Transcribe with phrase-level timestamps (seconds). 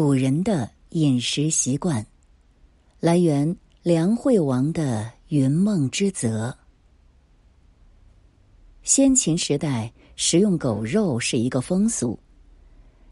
[0.00, 2.06] 古人的饮食习惯，
[3.00, 6.50] 来源梁惠王的《云梦之泽》。
[8.84, 12.12] 先秦时代食用狗肉是一个风俗，《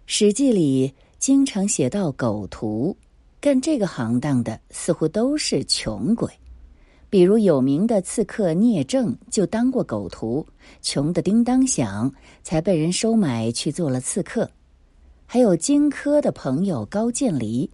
[0.06, 2.96] 史记》里经常写到狗屠，
[3.40, 6.32] 干这个行当的似乎都是穷鬼。
[7.10, 10.46] 比如有名的刺客聂政就当过狗屠，
[10.82, 12.14] 穷的叮当响，
[12.44, 14.48] 才被人收买去做了刺客。
[15.27, 17.69] 还有荆轲的朋友高渐离，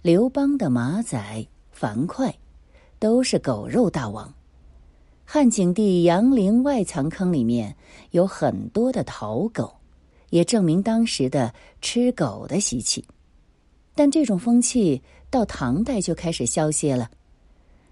[0.00, 2.32] 刘邦的马仔樊哙，
[2.98, 4.32] 都是狗肉大王。
[5.26, 7.76] 汉景帝杨陵外藏坑里面
[8.10, 9.74] 有很多的陶狗，
[10.30, 13.04] 也证明当时的吃狗的习气。
[13.94, 17.10] 但这种风气到唐代就开始消歇了。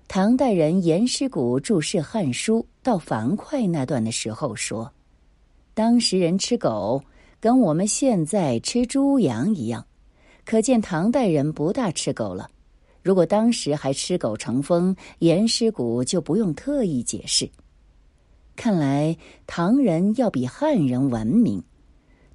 [0.09, 4.92] 唐代人颜师古注释《汉书》到樊哙那段的时候说
[5.75, 7.03] ：“当时人吃狗，
[7.42, 9.84] 跟我们现在吃猪羊一样，
[10.45, 12.48] 可见唐代人不大吃狗了。
[13.02, 17.50] 如果当时还吃狗成风，颜师古就不用特意解释。
[18.55, 21.61] 看来唐人要比汉人文明，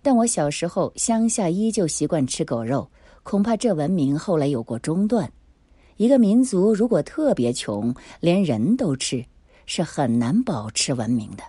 [0.02, 2.92] 但我小时候乡下依旧习惯吃狗肉，
[3.24, 5.32] 恐怕这文明后来有过中断。”
[5.96, 9.24] 一个民族如果特别穷，连人都吃，
[9.66, 11.44] 是很难保持文明的。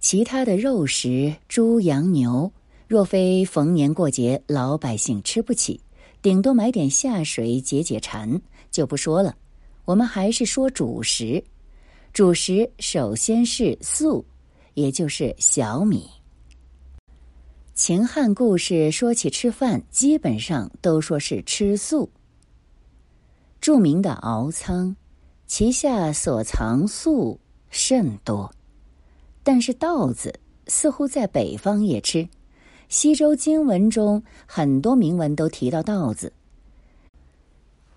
[0.00, 2.50] 其他的肉食，猪、羊、牛，
[2.88, 5.78] 若非逢年过节老百姓吃不起，
[6.22, 8.40] 顶多买点下水解解馋，
[8.70, 9.36] 就不说了。
[9.84, 11.44] 我们还是说主食，
[12.14, 14.24] 主食首先是粟，
[14.72, 16.08] 也就是小米。
[17.74, 22.08] 秦汉故事说起吃饭，基本上都说是吃粟。
[23.60, 24.96] 著名的敖仓，
[25.46, 28.50] 其下所藏粟甚多，
[29.42, 32.28] 但是稻子似乎在北方也吃。
[32.88, 36.32] 西周经文中很多铭文都提到稻子。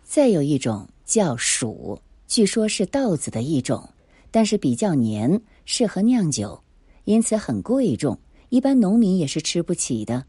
[0.03, 3.89] 再有一种叫黍，据说是稻子的一种，
[4.29, 6.61] 但是比较黏，适合酿酒，
[7.05, 10.23] 因此很贵重，一般农民也是吃不起的。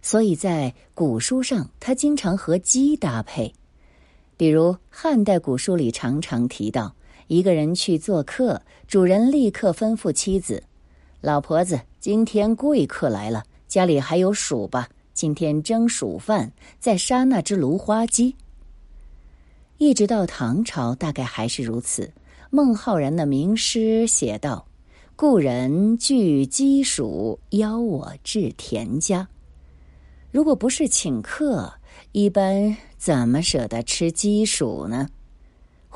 [0.00, 3.52] 所以在古书上，它经常和鸡搭配。
[4.38, 6.95] 比如汉代古书里常常提到，
[7.28, 10.62] 一个人去做客，主人立刻吩咐妻子
[11.20, 14.88] ：“老婆子，今天贵客来了，家里还有黍吧？
[15.12, 18.36] 今天蒸黍饭，再杀那只芦花鸡。”
[19.78, 22.12] 一直到唐朝，大概还是如此。
[22.50, 24.66] 孟浩然的名诗写道
[25.16, 29.28] ：“故人具鸡黍，邀我至田家。”
[30.30, 31.72] 如果不是请客，
[32.12, 32.76] 一般。
[32.98, 35.06] 怎么舍得吃鸡黍呢？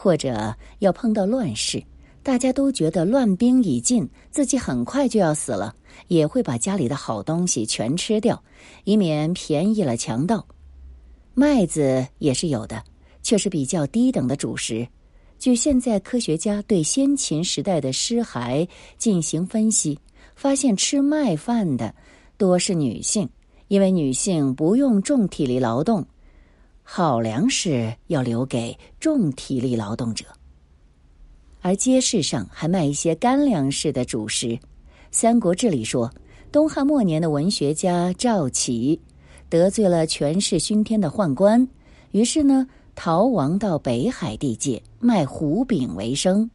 [0.03, 1.85] 或者要碰到乱世，
[2.23, 5.75] 大家都觉得乱兵已尽，自己很快就要死了，
[6.09, 8.43] 也会把家里的好东西全吃掉，
[8.85, 10.47] 以免便宜了强盗。
[11.35, 12.83] 麦子也是有的，
[13.23, 14.89] 却是比较低等的主食。
[15.39, 19.99] 据现在科学家对先秦时代的尸骸进行分析，
[20.35, 21.95] 发现吃麦饭的
[22.39, 23.29] 多是女性，
[23.69, 26.07] 因为女性不用重体力劳动。
[26.93, 30.25] 好粮食要留给重体力劳动者，
[31.61, 34.49] 而街市上还卖一些干粮食的主食。
[35.13, 36.13] 《三国志》里说，
[36.51, 39.01] 东汉末年的文学家赵启
[39.49, 41.69] 得罪了权势熏天的宦官，
[42.11, 46.51] 于是呢逃亡到北海地界卖胡饼为生。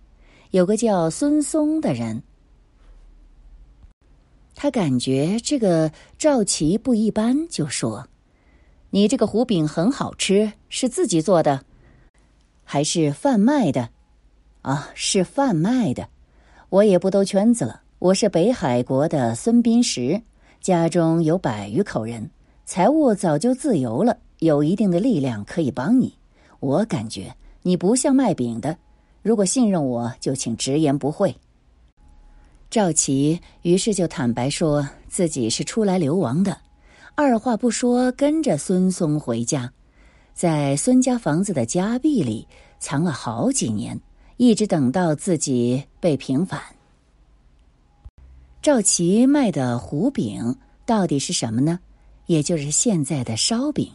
[0.51, 2.22] 有个叫孙松的人，
[4.53, 8.06] 他感觉这个赵启不一般，就说。
[8.95, 11.66] 你这个胡饼很好吃，是自己做的，
[12.63, 13.89] 还是贩卖的？
[14.61, 16.07] 啊，是贩卖的。
[16.69, 20.22] 我也不兜圈子了，我是北海国的孙斌石，
[20.61, 22.31] 家中有百余口人，
[22.63, 26.17] 财务早就自由了，有一定的力量可以帮你。
[26.62, 28.77] 我感觉你不像卖饼的，
[29.22, 31.35] 如果信任我，就请直言不讳。
[32.69, 36.57] 赵琦于是就坦白说自己是出来流亡的。
[37.18, 39.72] 二话不说，跟着孙松回家，
[40.34, 42.45] 在孙家房子的家壁里
[42.78, 43.98] 藏了好几年，
[44.36, 46.60] 一直等到自己被平反。
[48.62, 51.80] 赵琦卖的胡饼到底是什么呢？
[52.25, 53.89] 也就是现在的烧饼。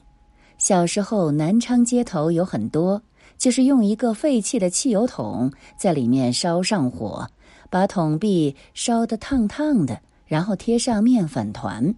[0.57, 3.03] 小时候，南昌街头有很多，
[3.37, 7.29] 就是用一个废弃的汽油桶在里面烧上火，
[7.69, 11.95] 把桶壁烧得烫烫的，然后贴上面粉团。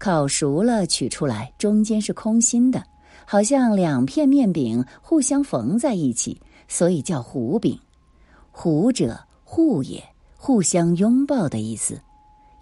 [0.00, 2.82] 烤熟了，取出来，中间是空心的，
[3.26, 7.78] 好像两片面饼互相缝在一起，所以叫糊饼。
[8.50, 10.02] 糊者互也，
[10.38, 12.00] 互相拥抱的意思。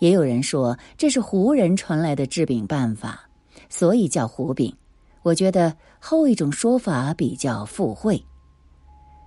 [0.01, 3.21] 也有人说这是胡人传来的制饼办法，
[3.69, 4.75] 所以叫糊饼。
[5.23, 8.21] 我觉得后一种说法比较附会。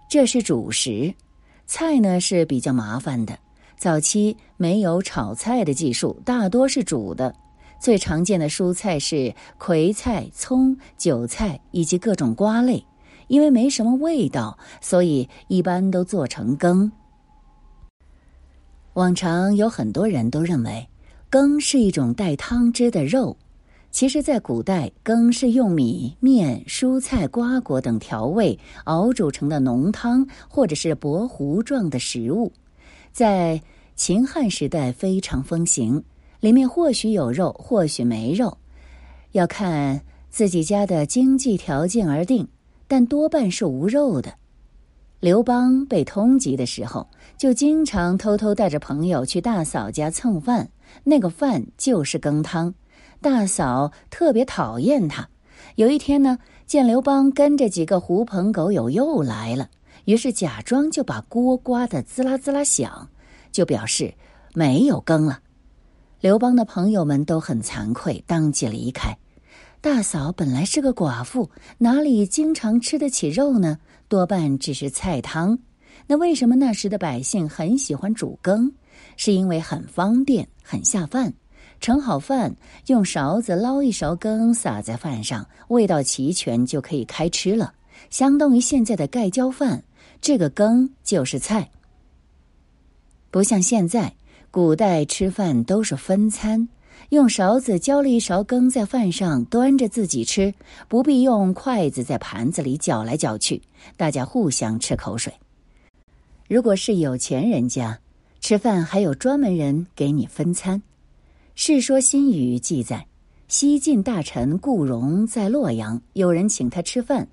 [0.10, 1.14] 这是主食，
[1.66, 3.40] 菜呢是比较麻烦的。
[3.78, 7.34] 早期没有炒菜的技术，大多是煮的。
[7.82, 12.86] 最常见的蔬菜是葵菜、葱、韭菜以及各种瓜类。
[13.28, 16.92] 因为没什么味道，所以一般都做成羹。
[18.94, 20.90] 往常有很多人都认为，
[21.30, 23.38] 羹是一种带汤汁的肉。
[23.90, 32.52] 其实，在古代，羹是用米、面、蔬菜、瓜果等调味熬煮成的浓汤，或者是薄糊状的食物，
[33.14, 33.62] 在
[33.96, 36.04] 秦汉时代非常风行。
[36.42, 38.58] 里面或许有肉，或许没肉，
[39.32, 42.46] 要看自己家的经济条件而定。
[42.88, 44.34] 但多半是无肉的。
[45.22, 47.08] 刘邦被通缉的时候，
[47.38, 50.70] 就经常偷偷带着朋友去大嫂家蹭饭，
[51.06, 52.74] 那个饭就是羹汤。
[53.22, 55.30] 大嫂特别讨厌他。
[55.76, 59.70] 有一天呢，见刘邦跟着几个狐朋狗友又来了，
[60.06, 63.08] 于是假装就把锅刮得滋啦滋啦响，
[63.52, 64.14] 就表示
[64.54, 65.40] 没有羹了。
[66.22, 69.18] 刘邦的朋友们都很惭愧，当即离开。
[69.82, 73.80] 大嫂本来是个寡妇，哪里经常吃得起肉呢？
[74.08, 75.58] 多半只是菜汤。
[76.06, 78.72] 那为什么那时的百姓很喜欢煮羹？
[79.18, 81.34] 是因为很方便，很下饭。
[81.80, 87.74] 盛好饭，用勺子捞一勺羹撒在饭上，味道齐全就可以开吃了。
[88.12, 89.84] 相当于现在的盖浇饭，
[90.22, 91.72] 这个羹就是菜。
[93.32, 94.14] 不像现在，
[94.52, 96.68] 古代吃饭都是分餐。
[97.10, 100.54] 用勺子浇了一勺羹在饭上，端着自己吃，
[100.88, 103.62] 不必用筷子在盘子里搅来搅去，
[103.98, 105.34] 大家互相吃口水。
[106.48, 107.98] 如果是有钱人家，
[108.42, 110.78] 吃饭还有专门人给你分餐。
[111.56, 113.06] 《世说新语》记载，
[113.48, 117.28] 西晋大臣顾荣在洛阳，有人请他吃饭，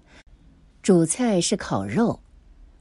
[0.82, 2.18] 主菜是烤肉。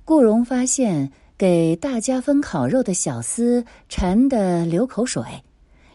[0.06, 5.24] 顾荣发现给大家分烤肉的小厮馋得流口水。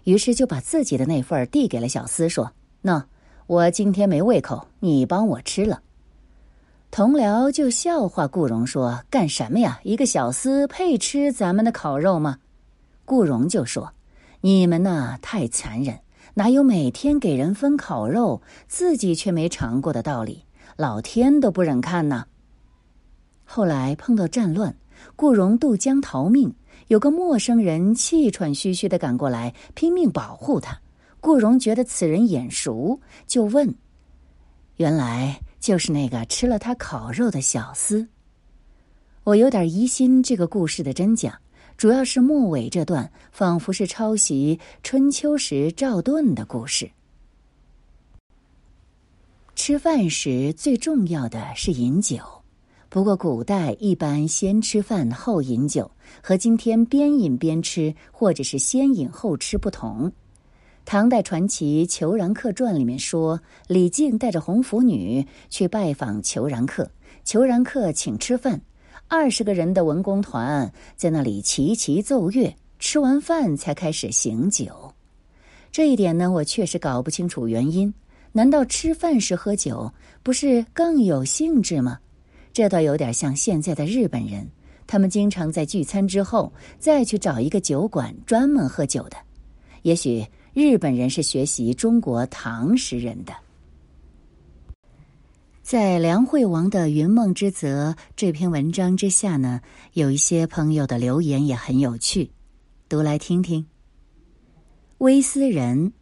[0.04, 2.52] 于是就把自己的那份递给了小厮，说
[2.82, 3.04] ：“那
[3.46, 5.82] 我今天没胃口，你帮我吃了。”
[6.90, 9.80] 同僚就笑话顾荣说：“干什么呀？
[9.82, 12.38] 一个小厮配吃咱们的烤肉吗？”
[13.04, 13.92] 顾荣就说
[14.42, 16.00] ：“你们呐，太残忍，
[16.34, 20.44] 哪有每天给人分烤肉，自己却没尝过的道理？
[20.76, 22.26] 老天都不忍看呐。”
[23.44, 24.74] 后来碰到战乱，
[25.16, 26.54] 顾荣渡江逃命。
[26.88, 30.78] 有个陌生人气喘吁吁的赶过来，拼命保护他。
[31.20, 33.74] 顾荣觉得此人眼熟，就问
[34.76, 38.08] ：“原来就是那个吃了他烤肉的小厮。”
[39.24, 41.40] 我有点疑心这个故事的真假，
[41.76, 46.90] 主要是末尾这段仿佛是抄袭春秋时赵盾的故事。
[49.54, 52.41] 吃饭时最重要的是饮酒。
[52.92, 55.90] 不过，古代一般先吃饭后饮酒，
[56.22, 60.12] 和今天边饮边吃或者是先饮后吃不同。
[60.84, 66.90] 唐代传奇《裘然客传》里面说，李靖带着红拂女去拜访裘然客，
[67.24, 68.60] 裘然客请吃饭，
[69.08, 74.92] 二十个人的文工团在那里齐齐奏乐，吃完饭才开始醒酒。
[75.70, 77.94] 这一点呢，我确实搞不清楚原因。
[78.32, 79.90] 难道吃饭时喝酒
[80.22, 81.98] 不是更有兴致吗？
[82.52, 84.46] 这倒有点像现在的日本人，
[84.86, 89.16] 他们经常在聚餐之后再去找一个酒馆专门喝酒的。
[89.82, 93.32] 也许日本人是学习中国唐诗人的。
[95.62, 99.60] 在梁惠王的《云梦之泽》这篇文章之下呢，
[99.94, 102.30] 有一些朋友的留言也很有趣，
[102.88, 103.64] 读来听听。
[104.98, 105.92] 微斯人，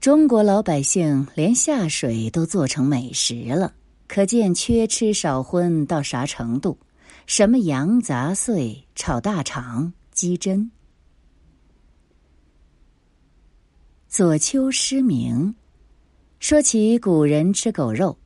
[0.00, 3.74] 中国老百姓连下水都做成美食了。
[4.06, 6.78] 可见缺吃少荤到啥程度？
[7.26, 10.68] 什么羊杂碎、炒大肠、鸡胗。
[14.08, 15.54] 左丘失明，
[16.38, 18.12] 说起古人吃狗肉，《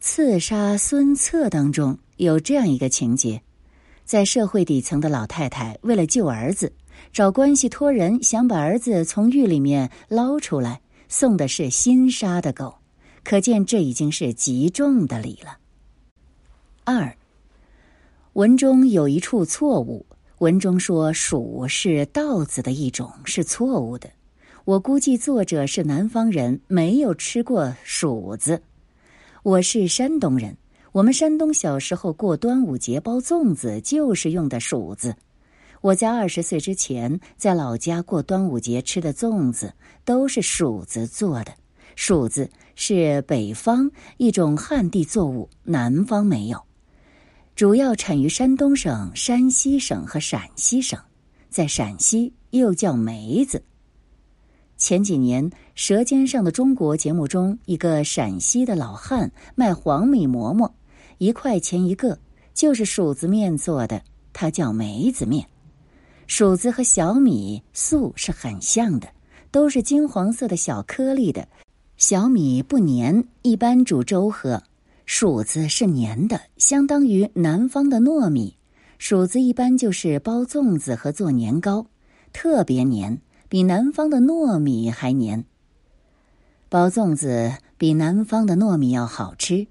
[0.00, 3.40] 刺杀孙策》当中有这样一个情节：
[4.04, 6.72] 在社会底层的老太太为了救儿子，
[7.12, 12.77] 找关系托人想把儿子从狱里面捞出来，送的是新杀的狗。
[13.24, 15.58] 可见这已经是极重的礼了。
[16.84, 17.16] 二，
[18.32, 20.06] 文中有一处错误。
[20.38, 24.08] 文中说“黍”是稻子的一种，是错误的。
[24.64, 28.62] 我估计作者是南方人，没有吃过黍子。
[29.42, 30.56] 我是山东人，
[30.92, 35.16] 我们山东小时候过端午节包粽子就是用的黍子。
[35.80, 41.52] 我在二十岁之前在老家过端午节吃的粽子都是黍子做的。
[41.98, 46.62] 黍子是北方一种旱地作物，南方没有，
[47.56, 50.96] 主要产于山东省、山西省和陕西省，
[51.50, 53.60] 在陕西又叫梅子。
[54.76, 60.72] 前几年，《舌尖上的中国》节目中，一个陕西的老汉卖黄米馍馍，
[61.18, 62.16] 一块钱一个，
[62.54, 64.00] 就是黍子面做的，
[64.32, 65.44] 它叫梅子面。
[66.28, 69.08] 黍子和小米素是很像的，
[69.50, 71.46] 都是金黄色的小颗粒的。
[71.98, 74.62] 小米不粘，一般煮粥喝；
[75.04, 78.54] 黍子是粘的，相当于南方的糯米。
[79.00, 81.86] 黍子一般就是包粽子和做年糕，
[82.32, 83.18] 特别粘。
[83.48, 85.44] 比南方的糯米还粘。
[86.68, 89.66] 包粽子比南方的糯米要好吃。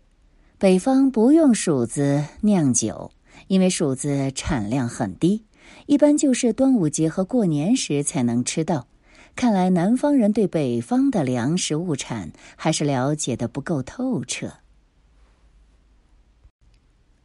[0.57, 3.11] 北方不用黍子酿酒，
[3.47, 5.45] 因为黍子产量很低，
[5.85, 8.87] 一般就是端午节和过年时才能吃到。
[9.37, 14.51] 看来南方人对北方的粮食物产还是了解的不够透彻。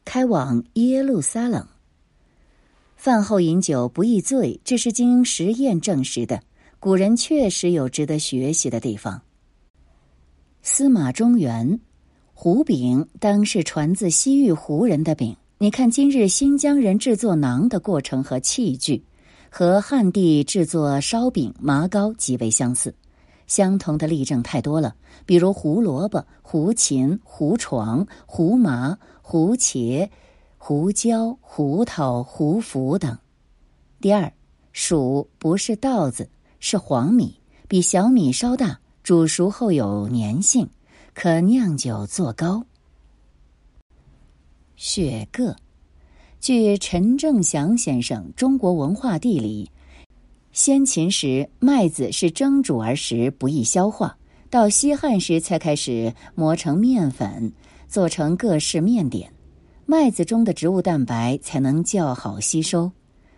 [0.04, 1.66] 开往耶路撒冷。
[2.96, 6.42] 饭后饮酒不易醉，这是经实验证实的。
[6.78, 9.22] 古人确实有值得学习的地方。
[10.60, 11.80] 司马中原，
[12.34, 15.34] 胡饼当是传自西域胡人的饼。
[15.56, 19.02] 你看今日新疆人制作馕的过程和器具，
[19.54, 22.94] 和汉地制作烧饼、麻糕极为相似。
[23.46, 30.08] 相同的例证太多了，比如胡萝卜、胡琴、胡床、胡麻、胡茄。
[30.56, 33.18] 胡椒、胡桃、胡符等。
[34.00, 34.32] 第二，
[34.72, 36.30] 黍不是稻子，
[36.60, 40.70] 是黄米，比小米稍大，煮熟后有粘性，
[41.14, 42.64] 可酿酒做糕。
[44.76, 45.56] 雪蛤，
[46.42, 49.70] 据陈正祥先生《中国文化地理》，
[50.50, 54.18] 先秦时麦子是蒸煮而食，不易消化，
[54.50, 57.52] 到西汉时才开始磨成面粉，
[57.86, 59.32] 做成各式面点。
[59.86, 62.90] 麦子中的植物蛋白才能较好吸收，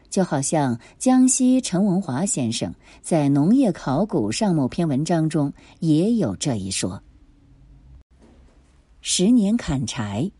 [0.09, 7.03] 就好像江西陈文华先生在《农业考古》上某篇文章中也有这一说。
[9.03, 10.31] 十年砍柴，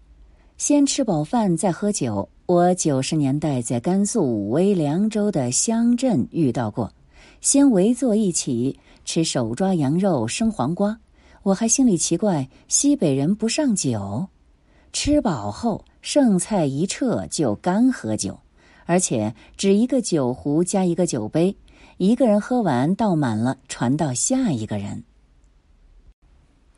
[0.57, 2.27] 先吃饱饭再喝酒。
[2.47, 6.93] 我九十年代在甘肃武威凉州的乡镇遇到过，
[7.41, 11.01] 先围坐一起吃手抓羊肉、生黄瓜。
[11.43, 14.29] 我还心里奇怪，西北人不上酒，
[14.93, 15.85] 吃饱后。
[16.03, 18.39] 剩菜一撤就干喝酒，
[18.85, 21.57] 而且只一个酒壶加一个酒杯，
[21.97, 25.03] 一个人喝完倒满了，传到下一个人。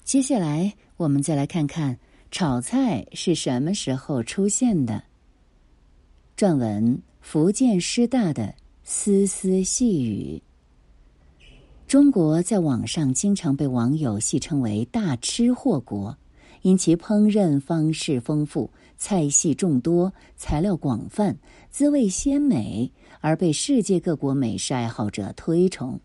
[0.04, 1.99] 接下来我们再来看看
[2.30, 5.02] 炒菜是什么时候出现的。
[6.36, 10.42] 撰文：福建师大的丝丝细雨。
[11.88, 16.14] 中国在网上经常被网友戏称为“大吃货国”。
[16.60, 21.34] 因其烹饪方式丰富、菜系众多、材料广泛、
[21.70, 25.98] 滋味鲜美，而被世界各国美食爱好者推崇。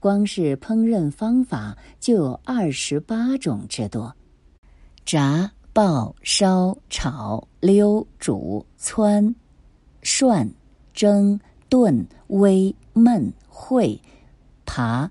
[0.00, 4.14] 光是烹饪方法就有二十八种之多：
[5.04, 9.34] 炸、爆、烧、炒、溜、煮、汆、
[10.06, 10.48] 涮、
[10.94, 13.98] 蒸、炖、煨、焖、烩、
[14.64, 15.10] 扒、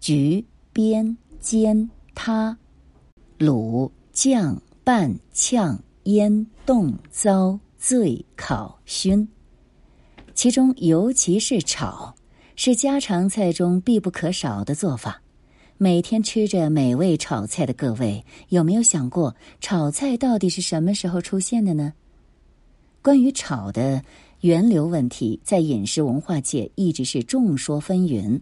[0.00, 2.56] 焗、煸、煎、塌、
[3.40, 3.90] 卤。
[4.12, 9.28] 酱、拌、炝、腌、冻、糟、醉、烤、熏，
[10.32, 12.14] 其中尤其是炒，
[12.54, 15.20] 是家常菜中必不可少的做法。
[15.76, 21.92] 每天吃着美味炒菜的各位，有没有想过炒菜到底是什么时候出现的呢？
[23.02, 24.02] 关于炒的
[24.40, 28.40] 源流问题，在饮食文化界一直是众说纷纭。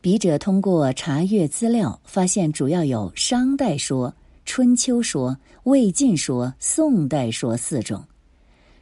[0.00, 4.14] 笔者通过查阅资料，发现主要有商代说。
[4.48, 8.04] 春秋说、魏晋说、宋代说四种，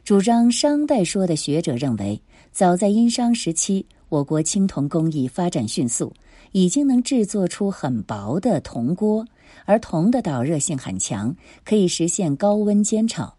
[0.03, 6.13] 主张商代说的学者认为，早在殷商时期，我国青铜工艺发展迅速，
[6.51, 9.25] 已经能制作出很薄的铜锅，
[9.65, 13.34] 而铜的导热性很强，可以实现高温煎炒。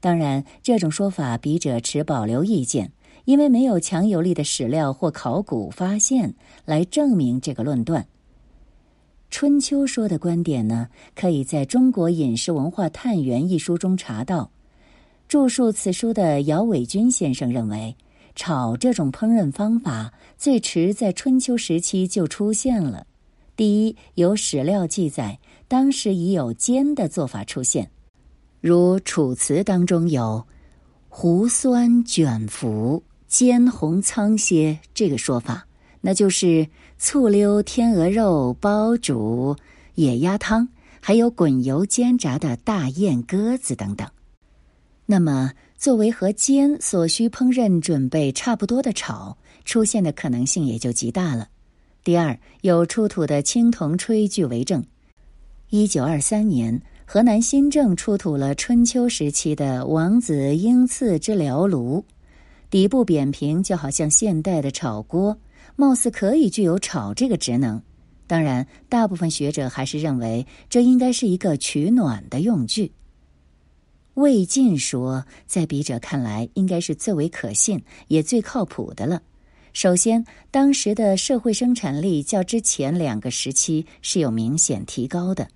[0.00, 2.92] 当然，这种说法笔者持保留意见，
[3.24, 8.06] 因为没有强有力的史料或考古发现来证明这个论断。
[9.30, 14.50] 春秋说的观点呢，可以在中国饮食文化探源一书中查到。
[15.28, 17.94] 著述此书的姚伟军先生认为，
[18.34, 23.06] 炒这种烹饪方法最迟在春秋时期就出现了。
[23.54, 27.90] 第一，有史料记载，当时已有煎的做法出现，
[28.60, 30.46] 如《楚辞》当中有
[31.08, 35.64] “胡酸卷服煎红苍蝎”这个说法。
[36.00, 39.56] 那就是醋溜天鹅肉包煮
[39.96, 40.68] 野鸭汤，
[41.00, 44.08] 还有滚油煎炸的大雁鸽子等等。
[45.06, 51.48] 那么，作为和煎所需烹饪准备差不多的炒，出现的可能性也就极大了。
[52.04, 54.84] 第二，有出土的青铜炊具为证。
[55.70, 62.04] 一九二三年，河南新郑出土了春秋时期的王子鹰刺之燎炉，
[62.68, 65.34] 底部扁平，就好像现代的炒锅，
[65.74, 67.80] 貌似可以具有炒这个职能。
[68.26, 72.92] 当然，大部分学者还是认为这应该是一个取暖的用具。
[74.12, 79.22] 魏晋说，在笔者看来，应该是最为可信也最靠谱的了。
[79.72, 85.48] 首先，当时的社会生产力较之前两个时期是有明显提高的，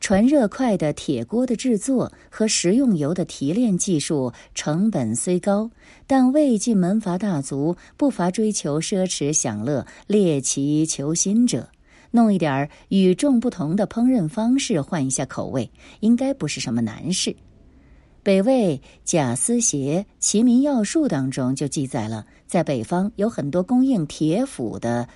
[0.00, 5.70] 传热快的铁锅的制作和食用油的提炼技术成本虽高，
[6.06, 11.68] 但魏晋门阀大族不乏追求奢侈享乐、猎奇求新者，
[12.10, 17.34] 弄一点与众不同的烹饪方式，换一下口味，应该不是什么难事。
[18.22, 25.08] 北魏贾思勰《齐民要术》当中就记载了，在北方有很多供应铁釜的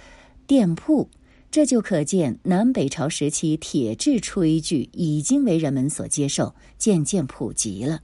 [0.47, 1.09] 店铺，
[1.51, 8.01] 这就可见南北朝时期铁制炊具已经为人们所接受，渐渐普及了。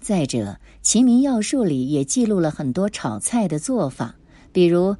[0.00, 0.38] 再者，
[0.82, 4.16] 《齐民要术》里也记录了很多炒菜的做法，
[4.52, 4.96] 比如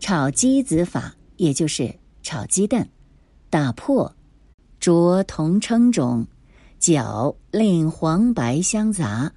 [0.00, 2.88] 炒鸡子法，也就是炒鸡蛋，
[3.48, 4.14] 打破，
[4.80, 6.26] 着铜称中。
[6.80, 9.32] 搅令黄白相杂，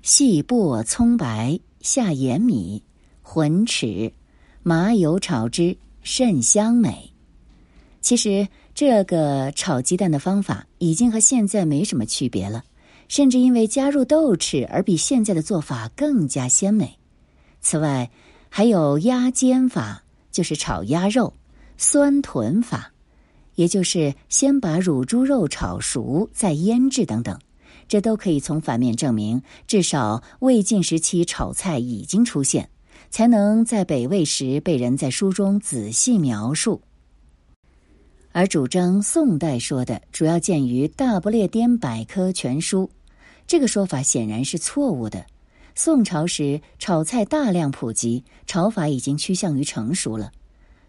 [0.00, 2.84] 细薄葱白，下盐米，
[3.20, 4.12] 混齿，
[4.62, 7.10] 麻油炒之，甚香美。
[8.00, 12.64] 其实这个炒鸡蛋的方法已经和现在没什么区别了，
[13.08, 16.98] 甚至因为加入豆豉而比现在的做法更加鲜美。
[17.60, 18.10] 此外，
[18.48, 21.32] 还有鸭煎法，就是炒鸭肉；
[21.76, 22.92] 酸豚法。
[23.54, 27.38] 也就是先把乳猪肉炒熟，再腌制等等，
[27.86, 32.70] 这都可以从反面证明，至少魏晋时期炒菜已经出现，
[33.12, 36.80] 才能在北魏时被人在书中仔细描述。
[38.32, 42.84] 而主张宋代说的，主要见于《大不列颠百科全书》，
[43.46, 45.26] 这个说法显然是错误的。
[45.74, 50.32] 宋朝时炒菜大量普及，炒法已经趋向于成熟了。《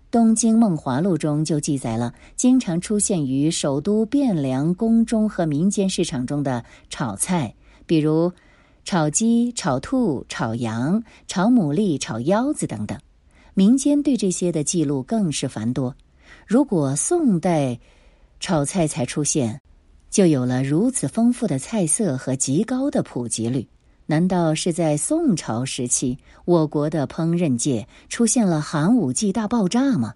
[0.09, 7.53] 东京梦华录》中就记载了经常出现于首都汴梁宫中和民间市场中的炒菜，
[7.85, 8.31] 比如
[8.85, 12.99] 炒鸡、炒兔、炒羊、炒牡蛎、炒腰子等等。
[13.53, 15.95] 民间对这些的记录更是繁多。
[16.47, 17.79] 如果宋代
[18.39, 19.61] 炒菜才出现，
[20.09, 23.67] 就有了如此丰富的菜色和极高的普及率。
[24.05, 30.13] 难道是在宋朝时期，我国的烹饪界出现了寒武纪大爆炸吗？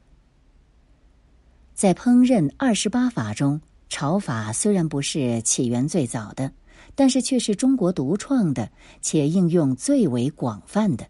[1.73, 6.51] 在烹饪二十八法中，炒法虽然不是起源最早的，
[6.97, 8.71] 但是却是中国独创的，
[9.03, 11.05] 且应用最为广泛的。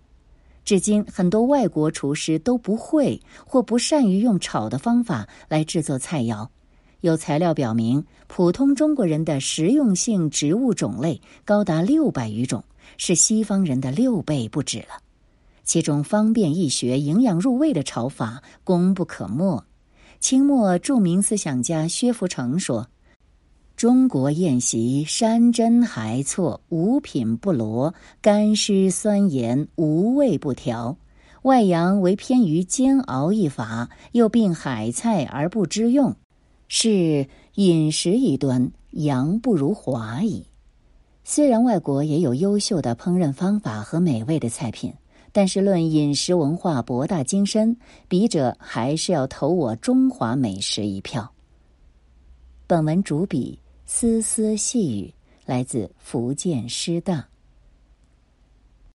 [0.66, 6.50] 至今，很多外国厨师都不会或不善于用炒的方法来制作菜肴。
[7.00, 12.66] 有材料表明，普通中国人的食用性植物种类高达六百余种，
[12.98, 15.00] 是西方人的六倍不止了。
[15.64, 19.64] 其中方便易学、营养入味的炒法功不可没。
[20.20, 22.90] 清末著名思想家薛福成说
[23.78, 30.98] ：“中国宴席山珍海错，五品不罗，干湿酸盐，无味不调。
[31.44, 36.16] 外洋为偏于煎熬一法，又并海菜而不知用。”
[36.68, 40.48] 是饮食一端，洋不如华矣。
[41.24, 44.92] 虽然外国也有优秀的烹饪方法和美味的菜品，
[45.32, 51.32] 但是论饮食文化博大精深，笔者还是要投我中华美食一票。
[52.66, 53.58] 本文主笔
[53.90, 55.14] 丝丝细雨，
[55.46, 57.26] 来自福建师大。